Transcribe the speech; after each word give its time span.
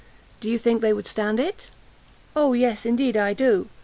do 0.39 0.49
you 0.49 0.57
think 0.57 0.81
they 0.81 0.93
would 0.93 1.05
stand 1.05 1.39
it?" 1.39 1.69
"O 2.35 2.53
yes, 2.53 2.87
indeed 2.87 3.15
I 3.15 3.33
do! 3.35 3.69